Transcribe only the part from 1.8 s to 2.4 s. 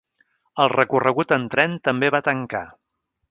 també va